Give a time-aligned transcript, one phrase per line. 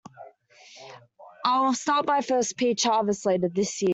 [1.45, 3.89] I'll start my first peach harvest later this year.